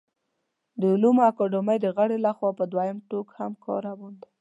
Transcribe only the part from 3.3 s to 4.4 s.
هم کار روان دی